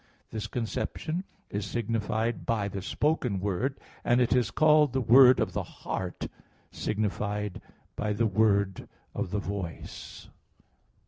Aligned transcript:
This 0.31 0.47
conception 0.47 1.25
is 1.51 1.63
signified 1.63 2.43
by 2.43 2.67
the 2.67 2.81
spoken 2.81 3.39
word; 3.39 3.79
and 4.03 4.19
it 4.19 4.35
is 4.35 4.49
called 4.49 4.93
the 4.93 4.99
word 4.99 5.39
of 5.39 5.53
the 5.53 5.61
heart 5.61 6.27
signified 6.71 7.61
by 7.95 8.13
the 8.13 8.25
word 8.25 8.89
of 9.13 9.29
the 9.29 9.37
voice. 9.37 10.27